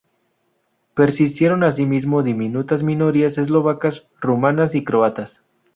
Persistieron 0.95 1.63
asimismo 1.63 2.23
diminutas 2.23 2.81
minorías 2.81 3.37
eslovacas, 3.37 4.07
rumanas 4.19 4.73
y 4.73 4.83
croatas. 4.83 5.43